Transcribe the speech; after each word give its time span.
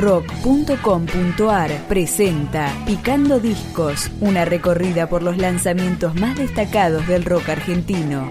rock.com.ar 0.00 1.86
presenta 1.86 2.72
Picando 2.86 3.38
Discos, 3.38 4.10
una 4.20 4.46
recorrida 4.46 5.10
por 5.10 5.22
los 5.22 5.36
lanzamientos 5.36 6.14
más 6.14 6.38
destacados 6.38 7.06
del 7.06 7.24
rock 7.24 7.50
argentino. 7.50 8.28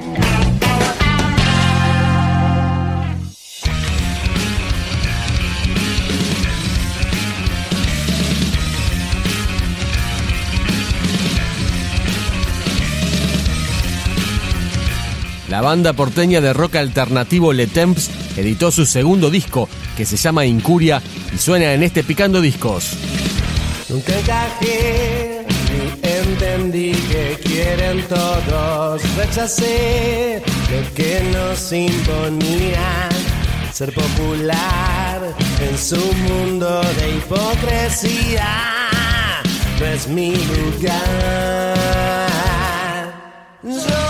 La 15.50 15.62
banda 15.62 15.94
porteña 15.94 16.42
de 16.42 16.54
rock 16.54 16.76
alternativo 16.78 17.54
Le 17.54 17.68
Temps 17.68 18.29
editó 18.40 18.72
su 18.72 18.86
segundo 18.86 19.30
disco, 19.30 19.70
que 19.96 20.06
se 20.06 20.18
llama 20.18 20.46
Incuria, 20.46 21.02
y 21.34 21.38
suena 21.38 21.74
en 21.74 21.84
este 21.84 22.04
Picando 22.04 22.42
Discos. 22.42 22.94
Nunca 23.90 24.18
encajé 24.20 25.46
ni 25.72 26.10
entendí 26.10 26.92
que 26.92 27.38
quieren 27.44 28.04
todos. 28.08 29.02
Rechacé 29.16 30.42
lo 30.72 30.94
que 30.94 31.22
nos 31.34 31.72
imponía 31.72 33.10
ser 33.74 33.94
popular 33.94 35.22
en 35.62 35.78
su 35.78 36.14
mundo 36.14 36.82
de 36.98 37.18
hipocresía. 37.18 38.90
No 39.80 39.86
es 39.86 40.08
mi 40.08 40.36
lugar. 40.36 41.80
Siempre 43.64 44.09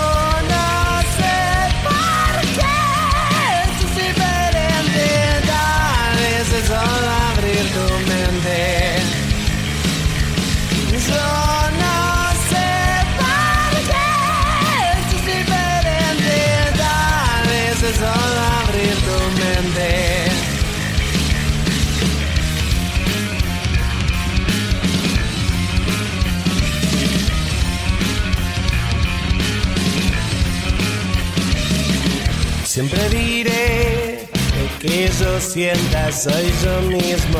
que 35.40 35.46
yo 35.46 35.52
sienta 35.54 36.12
soy 36.12 36.52
yo 36.64 36.82
mismo, 36.82 37.40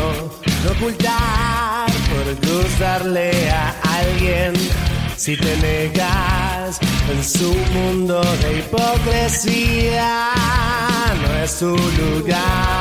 ocultar 0.70 1.92
por 2.10 2.26
gustarle 2.50 3.50
a 3.50 3.76
alguien. 4.00 4.54
Si 5.18 5.36
te 5.36 5.58
negas 5.58 6.80
en 7.12 7.24
su 7.24 7.54
mundo 7.74 8.22
de 8.22 8.60
hipocresía, 8.60 10.32
no 11.22 11.44
es 11.44 11.52
su 11.52 11.76
lugar. 11.78 12.80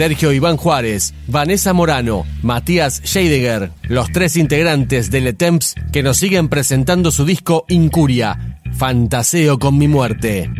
Sergio 0.00 0.32
Iván 0.32 0.56
Juárez, 0.56 1.12
Vanessa 1.26 1.74
Morano, 1.74 2.24
Matías 2.40 3.02
Scheidegger, 3.04 3.70
los 3.82 4.10
tres 4.10 4.38
integrantes 4.38 5.10
de 5.10 5.20
Le 5.20 5.34
Temps 5.34 5.74
que 5.92 6.02
nos 6.02 6.16
siguen 6.16 6.48
presentando 6.48 7.10
su 7.10 7.26
disco 7.26 7.66
Incuria, 7.68 8.58
Fantaseo 8.78 9.58
con 9.58 9.76
mi 9.76 9.88
muerte. 9.88 10.50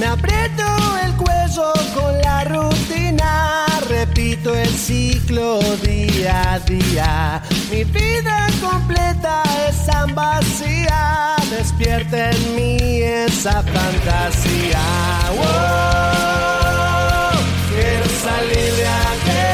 Me 0.00 0.06
aprieto 0.06 0.62
el 1.04 1.12
cuello 1.16 1.72
con 1.94 2.18
la 2.22 2.44
rutina, 2.44 3.66
repito 3.90 4.54
el 4.54 4.70
ciclo 4.70 5.60
día 5.84 6.54
a 6.54 6.58
día. 6.60 7.37
Mi 7.70 7.84
vida 7.84 8.46
completa 8.62 9.42
es 9.68 9.84
tan 9.84 10.14
vacía, 10.14 11.36
despierta 11.50 12.30
en 12.30 12.56
mí 12.56 13.02
esa 13.02 13.62
fantasía. 13.62 14.80
quiero 17.68 18.06
salir 18.24 18.72
de 18.80 18.86
aquí. 18.86 19.44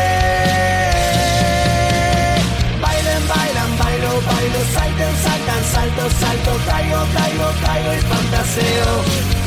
Bailen, 2.80 3.28
bailan, 3.28 3.78
bailo, 3.78 4.10
bailo, 4.31 4.60
salten, 4.72 5.14
saltan, 5.25 5.64
salto, 5.72 6.10
salto, 6.20 6.52
caigo, 6.66 7.00
caigo, 7.16 7.48
caigo 7.64 7.94
y 7.94 8.00
fantaseo 8.00 9.44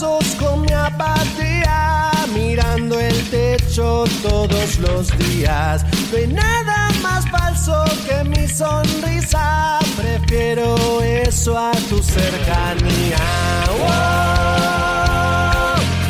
con 0.00 0.62
mi 0.62 0.72
apatía, 0.72 2.10
mirando 2.32 2.98
el 2.98 3.28
techo 3.28 4.04
todos 4.22 4.78
los 4.78 5.10
días. 5.18 5.84
No 6.10 6.16
hay 6.16 6.26
nada 6.28 6.88
más 7.02 7.28
falso 7.28 7.84
que 8.06 8.24
mi 8.24 8.48
sonrisa, 8.48 9.78
prefiero 9.98 11.02
eso 11.02 11.58
a 11.58 11.72
tu 11.90 12.02
cercanía. 12.02 13.18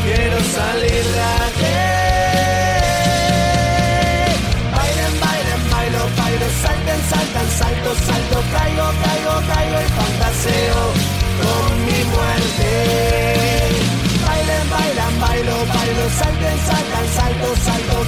quiero 0.05 0.39
salir 0.39 1.05
de 1.17 1.23
aquí. 1.47 1.79
Bailen, 4.77 5.15
bailen, 5.21 5.63
bailo, 5.73 6.03
bailo, 6.17 6.47
salten, 6.63 7.01
saltan, 7.11 7.49
salto, 7.59 7.91
salto, 8.07 8.39
caigo, 8.53 8.87
caigo, 9.03 9.35
caigo 9.53 9.81
y 9.81 9.89
fantaseo 9.99 10.83
con 11.43 11.87
mi 11.87 12.05
muerte. 12.05 13.50
Salto, 17.61 18.00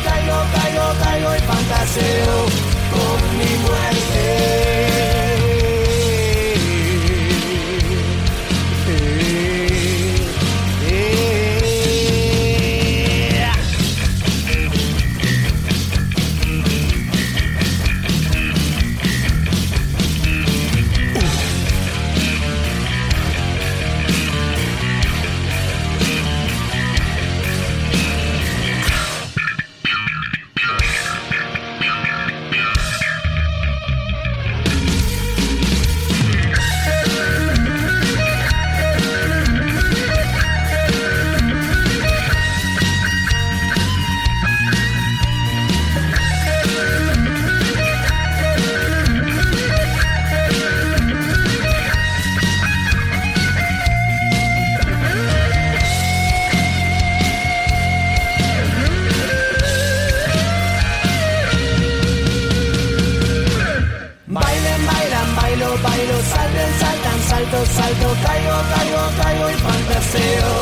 salten, 66.31 66.71
saltan, 66.79 67.19
salto, 67.29 67.59
salto, 67.67 68.09
caigo, 68.25 68.57
caigo, 68.73 69.03
caigo 69.23 69.51
y 69.51 69.55
fantaseo 69.67 70.53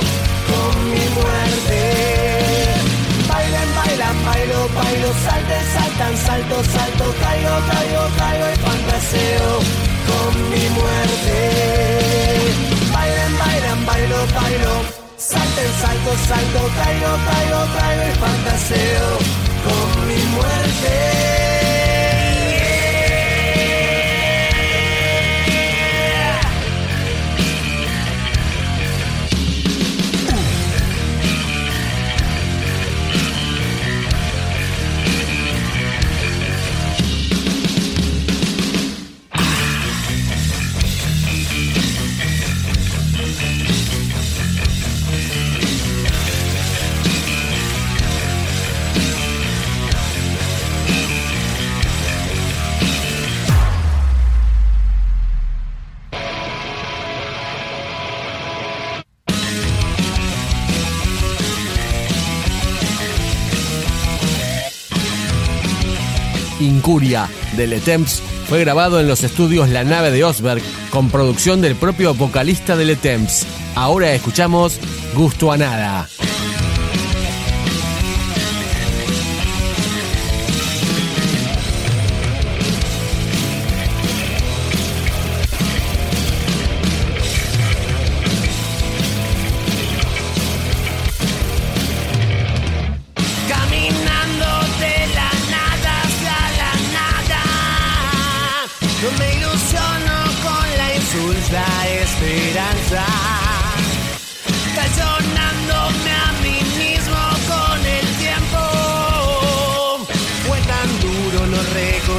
con 0.49 0.91
mi 0.91 1.05
muerte. 1.19 1.79
Bailen, 3.29 3.71
bailan, 3.79 4.17
bailo, 4.25 4.61
bailo, 4.75 5.11
salten, 5.27 5.65
saltan, 5.75 6.15
salto, 6.27 6.57
salto, 6.75 7.05
caigo, 7.23 7.55
caigo, 7.71 8.03
caigo 8.19 8.47
y 8.55 8.57
fantaseo 8.67 9.51
con 10.09 10.33
mi 10.51 10.65
muerte. 10.79 11.37
Bailen, 12.93 13.33
bailan, 13.39 13.87
bailo, 13.87 14.19
bailo, 14.39 14.75
salten, 15.17 15.71
salto, 15.83 16.13
salto, 16.29 16.61
caigo, 16.79 17.13
caigo, 17.29 17.61
caigo 17.77 18.05
y 18.09 18.15
fantaseo 18.25 18.80
De 66.91 67.69
Le 67.69 67.79
Temps 67.79 68.21
fue 68.49 68.59
grabado 68.59 68.99
en 68.99 69.07
los 69.07 69.23
estudios 69.23 69.69
La 69.69 69.85
Nave 69.85 70.11
de 70.11 70.25
Osberg 70.25 70.61
con 70.91 71.09
producción 71.09 71.61
del 71.61 71.77
propio 71.77 72.15
vocalista 72.15 72.77
de 72.77 72.85
Le 72.85 72.97
Temps. 72.97 73.47
Ahora 73.77 74.13
escuchamos 74.13 74.81
Gusto 75.15 75.53
a 75.53 75.57
Nada. 75.57 76.09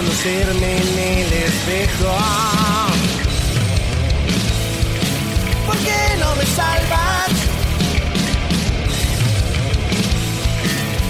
Reconocerme 0.02 0.78
en 0.78 1.00
el 1.00 1.34
espejo. 1.34 2.18
¿Por 5.68 5.78
qué 5.78 6.18
no 6.20 6.36
me 6.36 6.46
salvas? 6.46 7.30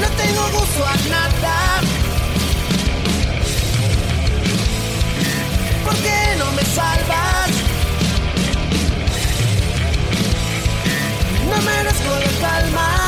No 0.01 0.07
tengo 0.17 0.59
gusto 0.59 0.85
a 0.85 0.95
nada. 1.09 1.81
¿Por 5.85 5.95
qué 5.95 6.35
no 6.37 6.51
me 6.51 6.63
salvas? 6.63 7.49
No 11.49 11.61
merezco 11.61 12.09
la 12.19 12.49
calma. 12.49 13.00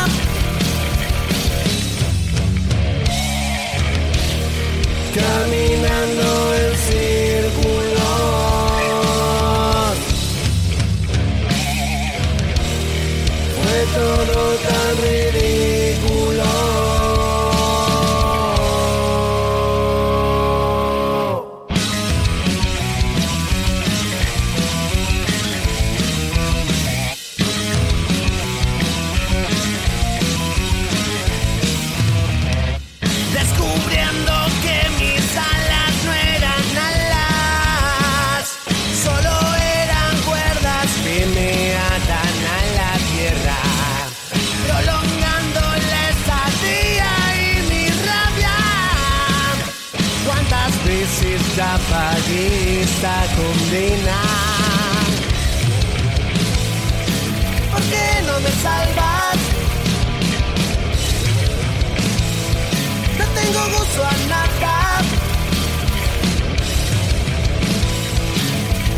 ¿Por 53.73 53.81
qué 57.81 58.21
no 58.27 58.39
me 58.39 58.51
salvas? 58.61 59.37
No 63.17 63.25
tengo 63.39 63.61
gusto 63.75 64.03
a 64.03 64.13
nada. 64.29 65.01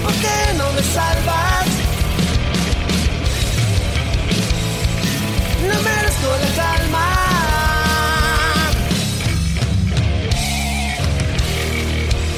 ¿Por 0.03 0.13
qué 0.13 0.53
no 0.57 0.65
me 0.73 0.83
salvas? 0.83 1.67
No 5.69 5.75
merezco 5.83 6.29
la 6.41 6.49
calma. 6.61 7.07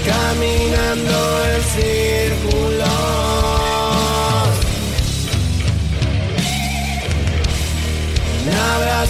Caminando 0.06 1.17
en 1.56 1.62
círculos. 1.63 2.26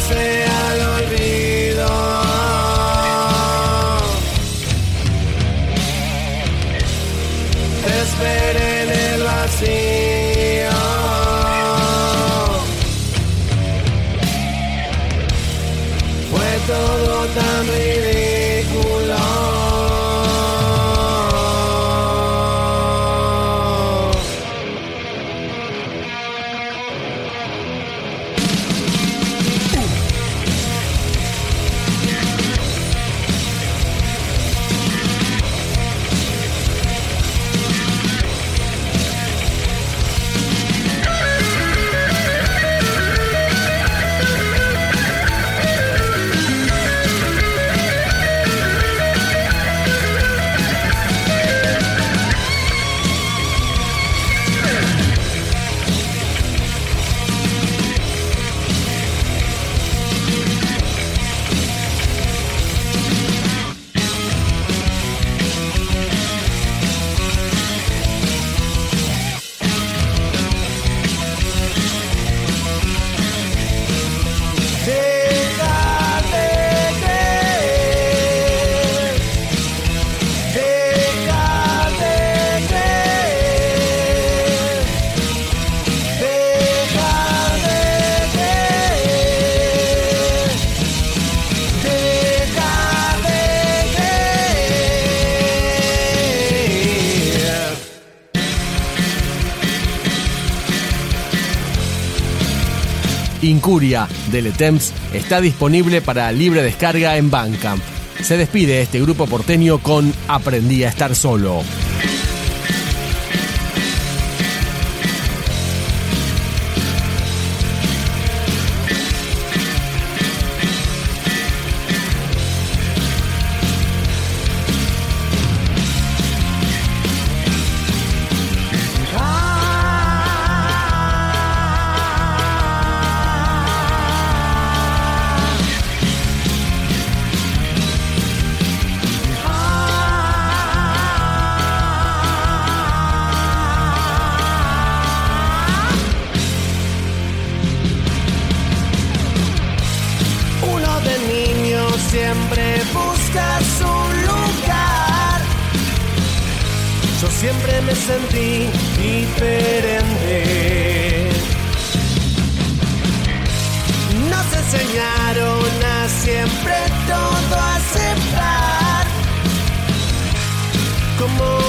Abracé 0.07 0.43
al 0.43 0.81
olvido. 0.81 1.87
Te 7.85 8.01
esperé 8.01 8.83
en 8.83 8.89
el 8.89 9.23
vacío. 9.23 10.16
Incuria 103.41 104.07
de 104.31 104.41
Le 104.41 104.51
Temps 104.51 104.93
está 105.13 105.41
disponible 105.41 106.01
para 106.01 106.31
libre 106.31 106.63
descarga 106.63 107.17
en 107.17 107.29
Bandcamp. 107.29 107.81
Se 108.21 108.37
despide 108.37 108.81
este 108.81 108.99
grupo 108.99 109.27
porteño 109.27 109.79
con 109.79 110.13
Aprendí 110.27 110.83
a 110.83 110.89
estar 110.89 111.15
solo. 111.15 111.63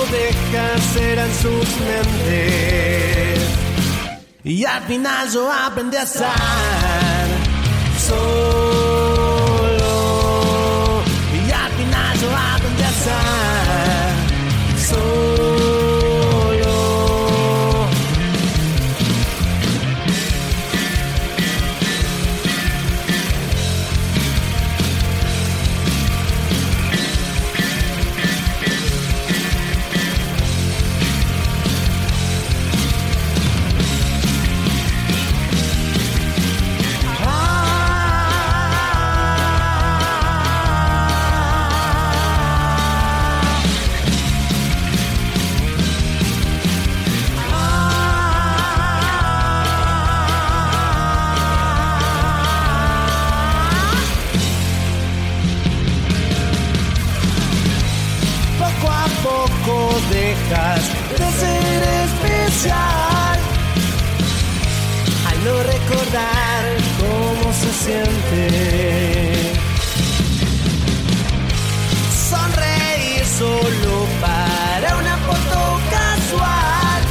Ovejas 0.09 0.97
eran 0.97 1.31
sus 1.35 1.69
mentes. 1.81 3.41
Y 4.45 4.65
al 4.65 4.83
final 4.85 5.31
yo 5.31 5.53
aprendí 5.53 5.97
a 5.97 6.07
ser 6.07 6.29
dejas 7.99 8.68
recordar 65.89 66.77
cómo 67.01 67.53
se 67.53 67.73
siente. 67.73 68.43
Sonreír 72.31 73.25
solo 73.25 74.07
para 74.21 74.97
una 74.97 75.17
foto 75.19 75.81
casual. 75.91 77.03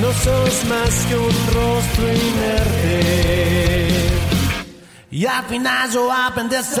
No 0.00 0.12
sos 0.12 0.64
más 0.68 1.06
que 1.06 1.16
un 1.16 1.34
rostro 1.54 2.12
inerte. 2.12 3.88
Y 5.10 5.26
al 5.26 5.44
final 5.46 5.90
yo 5.90 6.12
aprendí 6.12 6.54
a 6.54 6.62
ser 6.62 6.80